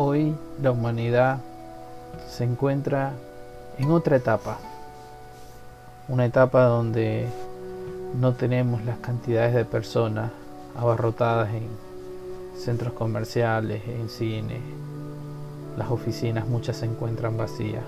Hoy 0.00 0.32
la 0.62 0.70
humanidad 0.70 1.40
se 2.28 2.44
encuentra 2.44 3.14
en 3.78 3.90
otra 3.90 4.14
etapa, 4.14 4.58
una 6.06 6.24
etapa 6.24 6.66
donde 6.66 7.26
no 8.14 8.34
tenemos 8.34 8.84
las 8.84 8.98
cantidades 8.98 9.54
de 9.54 9.64
personas 9.64 10.30
abarrotadas 10.76 11.52
en 11.52 11.66
centros 12.56 12.92
comerciales, 12.92 13.82
en 13.88 14.08
cine, 14.08 14.60
las 15.76 15.90
oficinas 15.90 16.46
muchas 16.46 16.76
se 16.76 16.86
encuentran 16.86 17.36
vacías. 17.36 17.82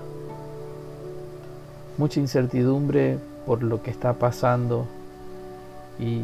Mucha 1.97 2.19
incertidumbre 2.19 3.19
por 3.45 3.63
lo 3.63 3.81
que 3.81 3.89
está 3.89 4.11
pasando 4.15 4.85
y 5.97 6.23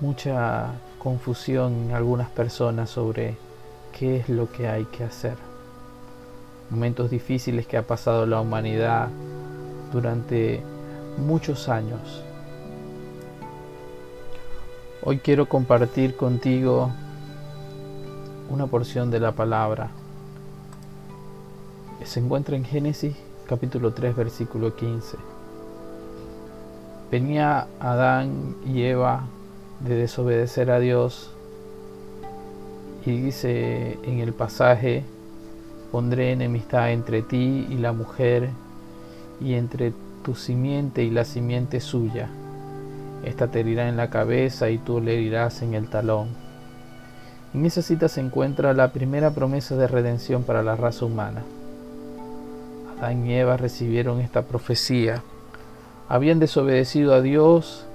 mucha 0.00 0.72
confusión 0.98 1.84
en 1.86 1.92
algunas 1.92 2.28
personas 2.28 2.90
sobre 2.90 3.47
qué 3.98 4.18
es 4.18 4.28
lo 4.28 4.50
que 4.50 4.68
hay 4.68 4.84
que 4.84 5.02
hacer. 5.02 5.36
Momentos 6.70 7.10
difíciles 7.10 7.66
que 7.66 7.76
ha 7.76 7.82
pasado 7.82 8.26
la 8.26 8.40
humanidad 8.40 9.08
durante 9.92 10.62
muchos 11.16 11.68
años. 11.68 12.22
Hoy 15.02 15.18
quiero 15.18 15.48
compartir 15.48 16.16
contigo 16.16 16.90
una 18.50 18.66
porción 18.66 19.10
de 19.10 19.20
la 19.20 19.32
palabra. 19.32 19.90
Se 22.04 22.20
encuentra 22.20 22.56
en 22.56 22.64
Génesis 22.64 23.16
capítulo 23.48 23.92
3 23.92 24.14
versículo 24.14 24.76
15. 24.76 25.16
Venía 27.10 27.66
Adán 27.80 28.56
y 28.64 28.82
Eva 28.82 29.24
de 29.80 29.94
desobedecer 29.96 30.70
a 30.70 30.78
Dios 30.78 31.30
y 33.04 33.20
dice 33.20 33.98
en 34.04 34.18
el 34.20 34.32
pasaje, 34.32 35.04
pondré 35.92 36.32
enemistad 36.32 36.92
entre 36.92 37.22
ti 37.22 37.66
y 37.68 37.74
la 37.78 37.92
mujer 37.92 38.50
y 39.40 39.54
entre 39.54 39.92
tu 40.22 40.34
simiente 40.34 41.02
y 41.02 41.10
la 41.10 41.24
simiente 41.24 41.80
suya. 41.80 42.28
Esta 43.24 43.48
te 43.48 43.60
herirá 43.60 43.88
en 43.88 43.96
la 43.96 44.10
cabeza 44.10 44.70
y 44.70 44.78
tú 44.78 45.00
le 45.00 45.14
herirás 45.14 45.62
en 45.62 45.74
el 45.74 45.88
talón. 45.88 46.28
En 47.54 47.64
esa 47.64 47.82
cita 47.82 48.08
se 48.08 48.20
encuentra 48.20 48.74
la 48.74 48.92
primera 48.92 49.30
promesa 49.30 49.74
de 49.76 49.88
redención 49.88 50.42
para 50.42 50.62
la 50.62 50.76
raza 50.76 51.06
humana. 51.06 51.42
Adán 52.98 53.26
y 53.26 53.34
Eva 53.34 53.56
recibieron 53.56 54.20
esta 54.20 54.42
profecía. 54.42 55.22
Habían 56.08 56.40
desobedecido 56.40 57.14
a 57.14 57.22
Dios 57.22 57.86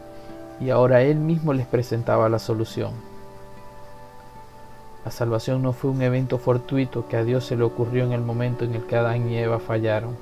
y 0.59 0.69
ahora 0.69 1.01
Él 1.01 1.17
mismo 1.17 1.53
les 1.53 1.67
presentaba 1.67 2.29
la 2.29 2.39
solución. 2.39 3.12
La 5.05 5.11
salvación 5.11 5.61
no 5.61 5.73
fue 5.73 5.91
un 5.91 6.01
evento 6.01 6.37
fortuito 6.37 7.07
que 7.07 7.17
a 7.17 7.25
Dios 7.25 7.45
se 7.45 7.57
le 7.57 7.63
ocurrió 7.63 8.05
en 8.05 8.13
el 8.13 8.21
momento 8.21 8.63
en 8.63 8.73
el 8.73 8.85
que 8.85 8.95
Adán 8.95 9.29
y 9.29 9.37
Eva 9.37 9.59
fallaron. 9.59 10.15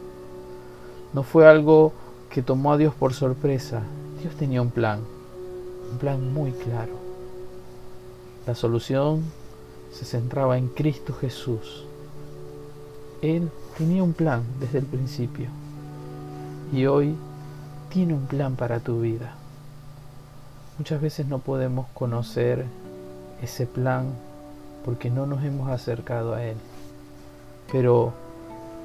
No 1.13 1.23
fue 1.23 1.47
algo 1.47 1.93
que 2.29 2.41
tomó 2.41 2.73
a 2.73 2.77
Dios 2.77 2.95
por 2.95 3.13
sorpresa. 3.13 3.83
Dios 4.21 4.35
tenía 4.35 4.61
un 4.61 4.71
plan, 4.71 5.01
un 5.91 5.97
plan 5.99 6.33
muy 6.33 6.51
claro. 6.51 6.93
La 8.47 8.55
solución 8.55 9.23
se 9.91 10.05
centraba 10.05 10.57
en 10.57 10.67
Cristo 10.67 11.13
Jesús. 11.13 11.85
Él 13.21 13.51
tenía 13.77 14.01
un 14.01 14.13
plan 14.13 14.41
desde 14.59 14.79
el 14.79 14.85
principio 14.85 15.47
y 16.73 16.87
hoy 16.87 17.15
tiene 17.89 18.15
un 18.15 18.25
plan 18.25 18.55
para 18.55 18.79
tu 18.79 19.01
vida. 19.01 19.35
Muchas 20.79 21.01
veces 21.01 21.27
no 21.27 21.37
podemos 21.37 21.85
conocer 21.93 22.65
ese 23.43 23.67
plan 23.67 24.13
porque 24.83 25.09
no 25.09 25.25
nos 25.25 25.43
hemos 25.43 25.69
acercado 25.69 26.33
a 26.33 26.43
Él. 26.43 26.57
Pero 27.71 28.13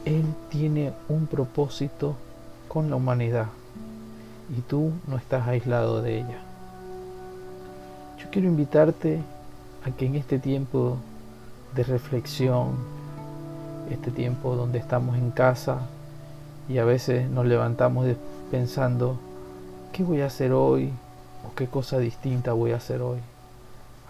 Él 0.05 0.25
tiene 0.51 0.93
un 1.09 1.27
propósito 1.27 2.15
con 2.69 2.91
la 2.91 2.97
humanidad 2.97 3.47
y 4.57 4.61
tú 4.61 4.93
no 5.07 5.17
estás 5.17 5.47
aislado 5.49 6.03
de 6.03 6.19
ella. 6.19 6.39
Yo 8.19 8.27
quiero 8.31 8.49
invitarte 8.49 9.21
a 9.85 9.91
que 9.91 10.07
en 10.07 10.15
este 10.15 10.39
tiempo 10.39 10.97
de 11.75 11.83
reflexión, 11.85 12.77
este 13.91 14.11
tiempo 14.11 14.57
donde 14.57 14.79
estamos 14.79 15.17
en 15.17 15.31
casa 15.31 15.81
y 16.69 16.79
a 16.79 16.85
veces 16.85 17.31
nos 17.31 17.47
levantamos 17.47 18.07
pensando, 18.51 19.17
¿qué 19.93 20.03
voy 20.03 20.21
a 20.21 20.27
hacer 20.27 20.53
hoy? 20.53 20.93
qué 21.55 21.67
cosa 21.67 21.99
distinta 21.99 22.53
voy 22.53 22.73
a 22.73 22.77
hacer 22.77 23.03
hoy. 23.03 23.19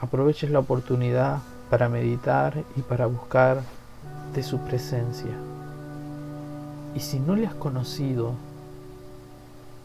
Aproveches 0.00 0.50
la 0.50 0.58
oportunidad 0.58 1.38
para 1.70 1.88
meditar 1.88 2.62
y 2.76 2.82
para 2.82 3.06
buscar 3.06 3.60
de 4.34 4.42
su 4.42 4.58
presencia. 4.58 5.32
Y 6.94 7.00
si 7.00 7.18
no 7.18 7.36
le 7.36 7.46
has 7.46 7.54
conocido, 7.54 8.32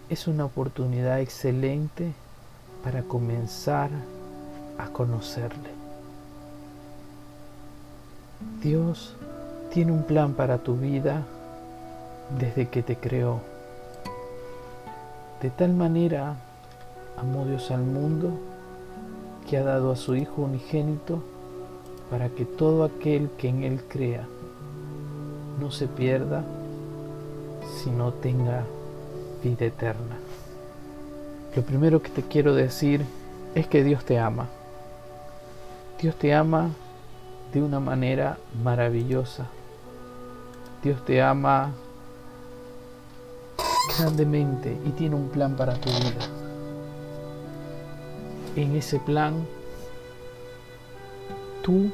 es 0.09 0.27
una 0.27 0.45
oportunidad 0.45 1.19
excelente 1.19 2.13
para 2.83 3.03
comenzar 3.03 3.89
a 4.77 4.87
conocerle. 4.89 5.69
Dios 8.61 9.15
tiene 9.71 9.91
un 9.91 10.03
plan 10.03 10.33
para 10.33 10.57
tu 10.59 10.75
vida 10.75 11.23
desde 12.39 12.69
que 12.69 12.83
te 12.83 12.95
creó. 12.95 13.39
De 15.41 15.49
tal 15.49 15.73
manera 15.73 16.35
amó 17.17 17.45
Dios 17.45 17.71
al 17.71 17.83
mundo 17.83 18.31
que 19.49 19.57
ha 19.57 19.63
dado 19.63 19.91
a 19.91 19.95
su 19.95 20.15
Hijo 20.15 20.43
unigénito 20.43 21.23
para 22.11 22.29
que 22.29 22.45
todo 22.45 22.83
aquel 22.83 23.29
que 23.37 23.47
en 23.47 23.63
Él 23.63 23.81
crea 23.87 24.27
no 25.59 25.71
se 25.71 25.87
pierda, 25.87 26.43
sino 27.81 28.11
tenga 28.11 28.65
vida 29.43 29.65
eterna. 29.65 30.17
Lo 31.55 31.63
primero 31.63 32.01
que 32.01 32.09
te 32.09 32.21
quiero 32.21 32.53
decir 32.53 33.05
es 33.55 33.65
que 33.67 33.83
Dios 33.83 34.05
te 34.05 34.19
ama. 34.19 34.49
Dios 36.01 36.15
te 36.15 36.33
ama 36.33 36.69
de 37.53 37.61
una 37.63 37.79
manera 37.79 38.37
maravillosa. 38.63 39.47
Dios 40.83 41.03
te 41.05 41.21
ama 41.21 41.71
grandemente 43.97 44.77
y 44.85 44.89
tiene 44.89 45.15
un 45.15 45.29
plan 45.29 45.55
para 45.55 45.73
tu 45.75 45.89
vida 45.89 46.41
en 48.55 48.75
ese 48.75 48.99
plan 48.99 49.45
tú 51.61 51.89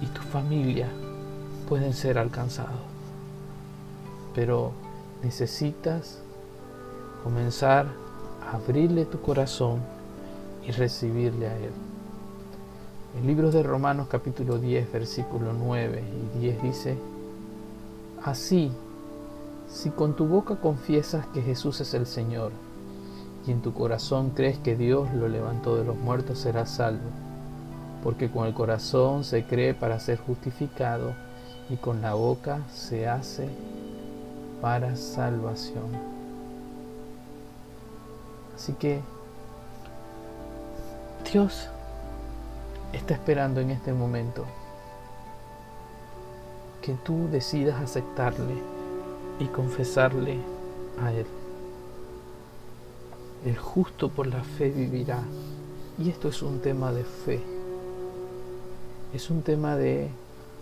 y 0.00 0.06
tu 0.06 0.20
familia 0.22 0.88
pueden 1.68 1.92
ser 1.92 2.18
alcanzados. 2.18 2.80
Pero 4.34 4.72
necesitas 5.22 6.18
comenzar 7.22 7.86
a 8.46 8.56
abrirle 8.56 9.04
tu 9.04 9.20
corazón 9.20 9.80
y 10.66 10.70
recibirle 10.72 11.48
a 11.48 11.56
Él. 11.56 11.72
El 13.18 13.26
libro 13.26 13.50
de 13.50 13.62
Romanos 13.62 14.08
capítulo 14.10 14.58
10, 14.58 14.92
versículo 14.92 15.52
9 15.52 16.02
y 16.36 16.38
10 16.40 16.62
dice, 16.62 16.98
Así, 18.24 18.72
si 19.68 19.90
con 19.90 20.14
tu 20.16 20.26
boca 20.26 20.56
confiesas 20.56 21.26
que 21.28 21.42
Jesús 21.42 21.80
es 21.80 21.94
el 21.94 22.06
Señor, 22.06 22.50
y 23.46 23.52
en 23.52 23.60
tu 23.60 23.72
corazón 23.72 24.30
crees 24.30 24.58
que 24.58 24.74
Dios 24.74 25.12
lo 25.14 25.28
levantó 25.28 25.76
de 25.76 25.84
los 25.84 25.96
muertos, 25.96 26.38
serás 26.38 26.70
salvo. 26.70 27.23
Porque 28.04 28.30
con 28.30 28.46
el 28.46 28.54
corazón 28.54 29.24
se 29.24 29.44
cree 29.44 29.74
para 29.74 29.98
ser 29.98 30.18
justificado 30.18 31.14
y 31.68 31.76
con 31.76 32.02
la 32.02 32.14
boca 32.14 32.60
se 32.72 33.08
hace 33.08 33.48
para 34.60 34.94
salvación. 34.94 35.86
Así 38.54 38.74
que 38.74 39.00
Dios 41.32 41.68
está 42.92 43.14
esperando 43.14 43.60
en 43.60 43.70
este 43.70 43.92
momento 43.92 44.44
que 46.82 46.94
tú 47.02 47.28
decidas 47.32 47.82
aceptarle 47.82 48.54
y 49.38 49.46
confesarle 49.46 50.38
a 51.02 51.12
Él. 51.12 51.26
El 53.44 53.56
justo 53.56 54.08
por 54.10 54.26
la 54.26 54.42
fe 54.42 54.70
vivirá. 54.70 55.22
Y 55.98 56.10
esto 56.10 56.28
es 56.28 56.42
un 56.42 56.60
tema 56.60 56.92
de 56.92 57.04
fe. 57.04 57.53
Es 59.14 59.30
un 59.30 59.42
tema 59.42 59.76
de 59.76 60.10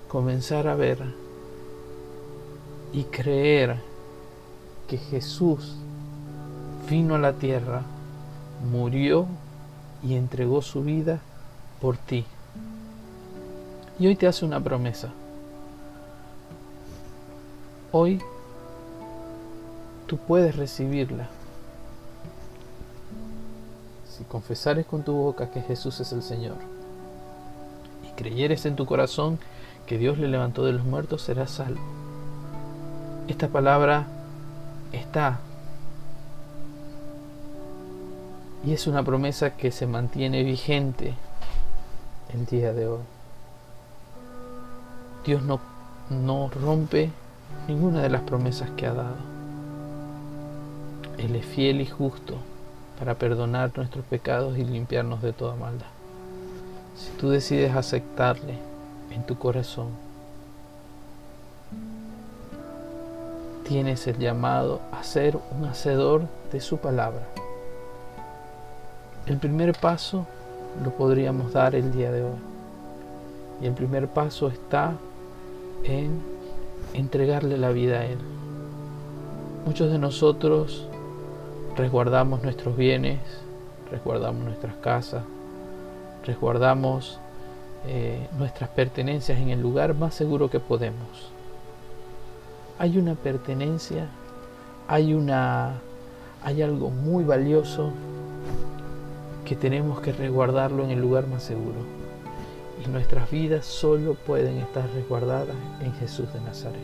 comenzar 0.09 0.69
a 0.69 0.75
ver 0.75 0.99
y 2.93 3.05
creer 3.05 3.81
que 4.87 4.99
Jesús 4.99 5.77
vino 6.87 7.15
a 7.15 7.19
la 7.19 7.33
tierra, 7.33 7.81
murió 8.71 9.27
y 10.03 10.17
entregó 10.17 10.61
su 10.61 10.83
vida 10.83 11.21
por 11.81 11.97
ti. 11.97 12.27
Y 13.99 14.07
hoy 14.07 14.17
te 14.17 14.27
hace 14.27 14.45
una 14.45 14.63
promesa. 14.63 15.09
Hoy 17.91 18.21
tú 20.07 20.19
puedes 20.19 20.57
recibirla 20.57 21.31
si 24.15 24.25
confesares 24.25 24.85
con 24.85 25.03
tu 25.03 25.15
boca 25.15 25.51
que 25.51 25.63
Jesús 25.63 26.01
es 26.01 26.13
el 26.13 26.23
Señor 26.23 26.72
creyeres 28.17 28.67
en 28.67 28.77
tu 28.77 28.87
corazón 28.87 29.39
que 29.87 29.99
Dios 29.99 30.19
le 30.19 30.29
levantó 30.29 30.65
de 30.65 30.73
los 30.73 30.85
muertos, 30.85 31.23
será 31.23 31.47
salvo. 31.47 31.81
Esta 33.29 33.49
palabra 33.49 34.07
está 34.93 35.41
y 38.65 38.73
es 38.73 38.87
una 38.87 39.03
promesa 39.03 39.57
que 39.57 39.73
se 39.73 39.87
mantiene 39.87 40.45
vigente 40.45 41.15
el 42.33 42.47
día 42.47 42.73
de 42.73 42.87
hoy. 42.87 43.03
Dios 45.25 45.43
no, 45.43 45.61
no 46.11 46.49
rompe 46.49 47.11
ninguna 47.69 48.03
de 48.03 48.11
las 48.11 48.23
promesas 48.23 48.71
que 48.71 48.87
ha 48.87 48.95
dado. 48.95 49.17
Él 51.19 51.37
es 51.37 51.45
fiel 51.45 51.81
y 51.81 51.87
justo 51.87 52.37
para 52.99 53.15
perdonar 53.15 53.73
nuestros 53.77 54.05
pecados 54.05 54.59
y 54.59 54.65
limpiarnos 54.65 55.23
de 55.23 55.33
toda 55.33 55.57
maldad. 55.57 55.92
Si 56.97 57.11
tú 57.19 57.31
decides 57.31 57.75
aceptarle 57.75 58.55
en 59.11 59.25
tu 59.25 59.39
corazón, 59.39 59.89
tienes 63.67 64.07
el 64.07 64.19
llamado 64.19 64.81
a 64.93 65.03
ser 65.03 65.39
un 65.57 65.65
hacedor 65.65 66.23
de 66.53 66.61
su 66.61 66.79
palabra. 66.79 67.23
El 69.27 69.39
primer 69.39 69.73
paso 69.73 70.27
lo 70.83 70.91
podríamos 70.91 71.53
dar 71.53 71.75
el 71.75 71.93
día 71.93 72.11
de 72.11 72.23
hoy. 72.23 72.39
Y 73.61 73.67
el 73.67 73.73
primer 73.73 74.09
paso 74.09 74.49
está 74.49 74.93
en 75.85 76.21
entregarle 76.95 77.57
la 77.57 77.71
vida 77.71 78.01
a 78.01 78.05
Él. 78.07 78.19
Muchos 79.65 79.91
de 79.91 79.99
nosotros 79.99 80.87
resguardamos 81.77 82.43
nuestros 82.43 82.77
bienes, 82.77 83.21
resguardamos 83.91 84.45
nuestras 84.45 84.75
casas, 84.77 85.23
resguardamos 86.25 87.19
eh, 87.87 88.29
nuestras 88.39 88.71
pertenencias 88.71 89.39
en 89.39 89.51
el 89.51 89.61
lugar 89.61 89.95
más 89.95 90.15
seguro 90.15 90.51
que 90.51 90.61
podemos. 90.61 91.31
Hay 92.79 92.99
una 92.99 93.15
pertenencia, 93.15 94.09
hay 94.89 95.15
una 95.15 95.75
hay 96.45 96.63
algo 96.63 96.91
muy 96.91 97.25
valioso 97.25 97.93
que 99.45 99.55
tenemos 99.55 100.01
que 100.01 100.13
resguardarlo 100.13 100.85
en 100.85 100.91
el 100.91 101.01
lugar 101.01 101.27
más 101.29 101.45
seguro. 101.45 101.79
Y 102.85 102.89
nuestras 102.89 103.31
vidas 103.31 103.65
solo 103.65 104.15
pueden 104.15 104.59
estar 104.59 104.89
resguardadas 104.93 105.55
en 105.81 105.93
Jesús 105.95 106.33
de 106.33 106.41
Nazaret. 106.41 106.81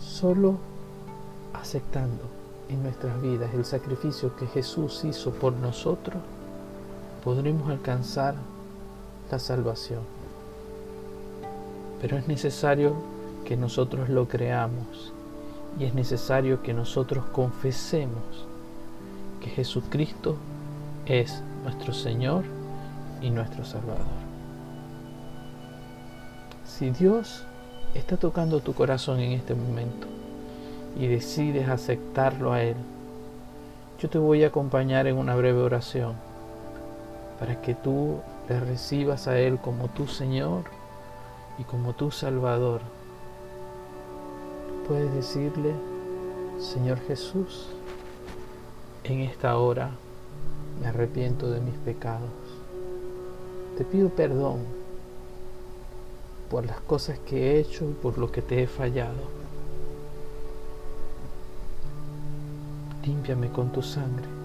Solo 0.00 0.58
aceptando 1.52 2.22
en 2.68 2.82
nuestras 2.82 3.20
vidas 3.20 3.52
el 3.54 3.64
sacrificio 3.64 4.36
que 4.36 4.46
Jesús 4.46 5.04
hizo 5.04 5.32
por 5.32 5.52
nosotros, 5.54 6.22
podremos 7.22 7.68
alcanzar 7.68 8.34
la 9.30 9.38
salvación. 9.38 10.00
Pero 12.00 12.16
es 12.16 12.28
necesario 12.28 12.94
que 13.44 13.56
nosotros 13.56 14.08
lo 14.08 14.28
creamos 14.28 15.12
y 15.78 15.84
es 15.84 15.94
necesario 15.94 16.62
que 16.62 16.72
nosotros 16.72 17.24
confesemos 17.26 18.46
que 19.40 19.50
Jesucristo 19.50 20.36
es 21.06 21.42
nuestro 21.64 21.92
Señor 21.92 22.44
y 23.20 23.30
nuestro 23.30 23.64
Salvador. 23.64 24.06
Si 26.64 26.90
Dios 26.90 27.44
está 27.94 28.16
tocando 28.16 28.60
tu 28.60 28.74
corazón 28.74 29.20
en 29.20 29.32
este 29.32 29.54
momento 29.54 30.06
y 30.98 31.06
decides 31.06 31.68
aceptarlo 31.68 32.52
a 32.52 32.62
Él, 32.62 32.76
yo 34.00 34.08
te 34.08 34.18
voy 34.18 34.44
a 34.44 34.48
acompañar 34.48 35.06
en 35.08 35.16
una 35.16 35.34
breve 35.34 35.60
oración 35.60 36.27
para 37.38 37.60
que 37.62 37.74
tú 37.74 38.18
le 38.48 38.60
recibas 38.60 39.28
a 39.28 39.38
Él 39.38 39.58
como 39.58 39.88
tu 39.88 40.06
Señor 40.06 40.64
y 41.58 41.64
como 41.64 41.94
tu 41.94 42.10
Salvador. 42.10 42.80
Puedes 44.86 45.12
decirle, 45.14 45.74
Señor 46.58 46.98
Jesús, 47.06 47.68
en 49.04 49.20
esta 49.20 49.56
hora 49.56 49.90
me 50.80 50.88
arrepiento 50.88 51.50
de 51.50 51.60
mis 51.60 51.74
pecados. 51.74 52.30
Te 53.76 53.84
pido 53.84 54.08
perdón 54.08 54.60
por 56.50 56.64
las 56.66 56.80
cosas 56.80 57.18
que 57.20 57.52
he 57.52 57.60
hecho 57.60 57.88
y 57.88 57.92
por 57.92 58.18
lo 58.18 58.32
que 58.32 58.42
te 58.42 58.62
he 58.62 58.66
fallado. 58.66 59.38
Límpiame 63.04 63.50
con 63.50 63.70
tu 63.70 63.82
sangre. 63.82 64.37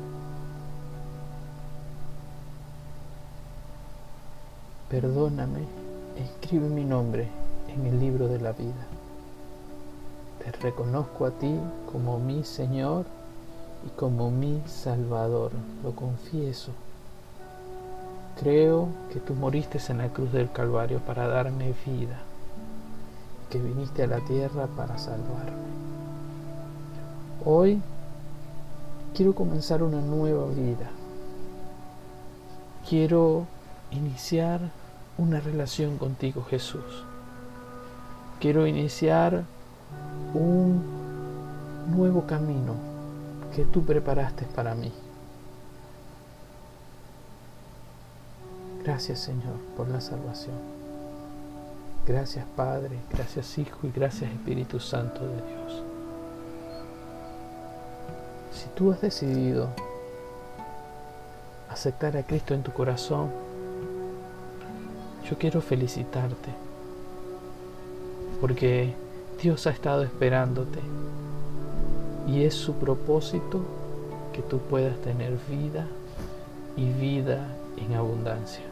Perdóname 4.93 5.61
e 6.15 6.21
escribe 6.21 6.69
mi 6.69 6.85
nombre 6.85 7.27
en 7.67 7.87
el 7.87 7.99
libro 7.99 8.27
de 8.27 8.39
la 8.39 8.51
vida. 8.51 8.85
Te 10.37 10.51
reconozco 10.51 11.25
a 11.25 11.31
ti 11.31 11.51
como 11.91 12.19
mi 12.19 12.43
Señor 12.43 13.05
y 13.87 13.89
como 13.97 14.29
mi 14.29 14.61
Salvador. 14.67 15.49
Lo 15.83 15.95
confieso. 15.95 16.73
Creo 18.39 18.89
que 19.11 19.19
tú 19.19 19.33
moriste 19.33 19.79
en 19.89 19.97
la 19.97 20.09
cruz 20.09 20.31
del 20.31 20.51
Calvario 20.51 20.99
para 20.99 21.27
darme 21.27 21.73
vida, 21.87 22.19
que 23.49 23.57
viniste 23.57 24.03
a 24.03 24.07
la 24.07 24.19
tierra 24.19 24.67
para 24.67 24.99
salvarme. 24.99 25.73
Hoy 27.43 27.81
quiero 29.15 29.33
comenzar 29.33 29.81
una 29.81 30.01
nueva 30.01 30.45
vida. 30.49 30.91
Quiero 32.87 33.47
iniciar 33.89 34.82
una 35.17 35.39
relación 35.39 35.97
contigo, 35.97 36.43
Jesús. 36.49 37.05
Quiero 38.39 38.67
iniciar 38.67 39.43
un 40.33 40.83
nuevo 41.95 42.25
camino 42.25 42.75
que 43.55 43.65
tú 43.65 43.85
preparaste 43.85 44.45
para 44.45 44.75
mí. 44.75 44.91
Gracias 48.83 49.19
Señor 49.19 49.55
por 49.77 49.87
la 49.87 50.01
salvación. 50.01 50.55
Gracias 52.05 52.45
Padre, 52.57 52.99
gracias 53.09 53.57
Hijo 53.57 53.87
y 53.87 53.91
gracias 53.91 54.29
Espíritu 54.31 54.79
Santo 54.79 55.21
de 55.21 55.35
Dios. 55.35 55.83
Si 58.51 58.67
tú 58.75 58.91
has 58.91 58.99
decidido 58.99 59.69
aceptar 61.69 62.17
a 62.17 62.23
Cristo 62.23 62.53
en 62.53 62.63
tu 62.63 62.73
corazón, 62.73 63.31
yo 65.29 65.37
quiero 65.37 65.61
felicitarte 65.61 66.49
porque 68.41 68.93
Dios 69.41 69.67
ha 69.67 69.69
estado 69.69 70.03
esperándote 70.03 70.79
y 72.27 72.43
es 72.43 72.53
su 72.53 72.73
propósito 72.73 73.61
que 74.33 74.41
tú 74.41 74.59
puedas 74.59 74.97
tener 74.97 75.37
vida 75.49 75.87
y 76.75 76.91
vida 76.91 77.47
en 77.77 77.95
abundancia. 77.95 78.63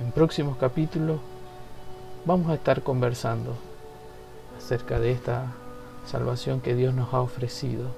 En 0.00 0.12
próximos 0.12 0.56
capítulos 0.56 1.20
vamos 2.24 2.50
a 2.50 2.54
estar 2.54 2.82
conversando 2.82 3.54
acerca 4.56 4.98
de 4.98 5.12
esta 5.12 5.52
salvación 6.06 6.60
que 6.60 6.74
Dios 6.74 6.94
nos 6.94 7.12
ha 7.12 7.20
ofrecido 7.20 7.88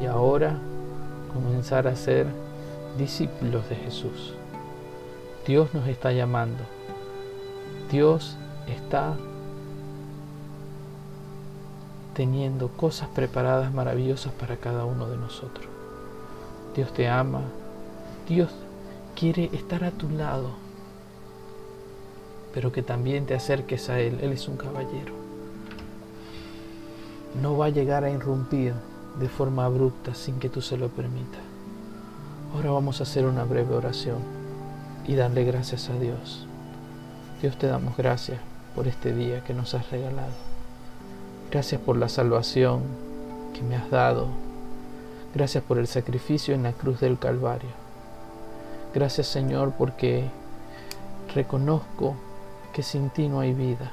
y 0.00 0.06
ahora 0.06 0.56
comenzar 1.32 1.86
a 1.86 1.96
ser 1.96 2.26
discípulos 2.98 3.68
de 3.68 3.76
Jesús. 3.76 4.34
Dios 5.46 5.72
nos 5.72 5.88
está 5.88 6.12
llamando. 6.12 6.64
Dios 7.90 8.36
está 8.68 9.16
teniendo 12.14 12.68
cosas 12.68 13.08
preparadas 13.08 13.72
maravillosas 13.72 14.32
para 14.34 14.56
cada 14.58 14.84
uno 14.84 15.08
de 15.08 15.16
nosotros. 15.16 15.66
Dios 16.76 16.92
te 16.92 17.08
ama, 17.08 17.42
Dios 18.28 18.50
quiere 19.16 19.50
estar 19.52 19.82
a 19.82 19.90
tu 19.90 20.10
lado, 20.10 20.50
pero 22.52 22.70
que 22.70 22.82
también 22.82 23.24
te 23.24 23.34
acerques 23.34 23.88
a 23.88 23.98
Él. 23.98 24.18
Él 24.20 24.32
es 24.32 24.46
un 24.46 24.56
caballero. 24.56 25.14
No 27.40 27.56
va 27.56 27.66
a 27.66 27.70
llegar 27.70 28.04
a 28.04 28.10
irrumpir 28.10 28.74
de 29.18 29.28
forma 29.28 29.64
abrupta 29.64 30.14
sin 30.14 30.38
que 30.38 30.50
tú 30.50 30.60
se 30.60 30.76
lo 30.76 30.88
permitas. 30.88 31.40
Ahora 32.54 32.72
vamos 32.72 33.00
a 33.00 33.04
hacer 33.04 33.24
una 33.24 33.44
breve 33.44 33.74
oración 33.74 34.39
y 35.06 35.14
darle 35.14 35.44
gracias 35.44 35.88
a 35.88 35.98
Dios. 35.98 36.46
Dios 37.40 37.56
te 37.56 37.66
damos 37.66 37.96
gracias 37.96 38.38
por 38.74 38.86
este 38.86 39.14
día 39.14 39.42
que 39.44 39.54
nos 39.54 39.74
has 39.74 39.90
regalado. 39.90 40.32
Gracias 41.50 41.80
por 41.80 41.96
la 41.96 42.08
salvación 42.08 42.82
que 43.54 43.62
me 43.62 43.76
has 43.76 43.90
dado. 43.90 44.28
Gracias 45.34 45.64
por 45.64 45.78
el 45.78 45.86
sacrificio 45.86 46.54
en 46.54 46.62
la 46.62 46.72
cruz 46.72 47.00
del 47.00 47.18
Calvario. 47.18 47.70
Gracias 48.94 49.26
Señor 49.26 49.72
porque 49.76 50.28
reconozco 51.34 52.16
que 52.72 52.82
sin 52.82 53.10
ti 53.10 53.28
no 53.28 53.40
hay 53.40 53.54
vida 53.54 53.92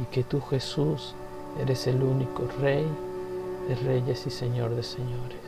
y 0.00 0.04
que 0.06 0.22
tú 0.22 0.40
Jesús 0.40 1.14
eres 1.60 1.86
el 1.86 2.02
único 2.02 2.48
Rey 2.60 2.86
de 3.68 3.74
reyes 3.76 4.26
y 4.26 4.30
Señor 4.30 4.74
de 4.74 4.82
señores. 4.82 5.40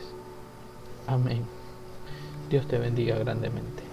Amén. 1.07 1.43
Dios 2.49 2.67
te 2.67 2.77
bendiga 2.77 3.17
grandemente. 3.17 3.84